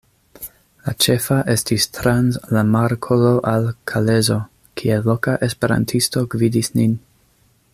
La 0.85 0.93
ĉefa 1.05 1.35
estis 1.55 1.85
trans 1.97 2.39
la 2.57 2.63
Markolo 2.75 3.33
al 3.51 3.69
Kalezo, 3.91 4.39
kie 4.81 4.97
loka 5.11 5.37
esperantisto 5.49 6.25
gvidis 6.37 6.73
nin. 6.81 6.97